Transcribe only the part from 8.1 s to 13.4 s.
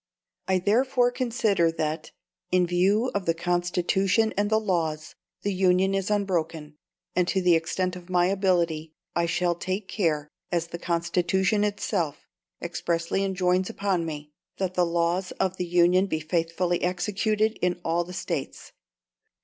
ability, I shall take care, as the Constitution itself expressly